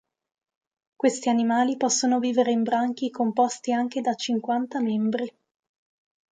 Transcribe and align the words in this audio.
Questi 0.95 1.29
animali 1.29 1.77
possono 1.77 2.17
vivere 2.17 2.49
in 2.51 2.63
branchi 2.63 3.11
composti 3.11 3.71
anche 3.71 4.01
da 4.01 4.15
cinquanta 4.15 4.81
membri. 4.81 5.31